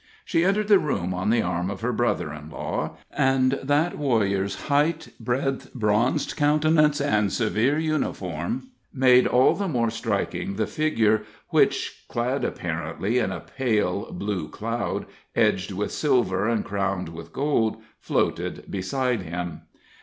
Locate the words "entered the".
0.43-0.79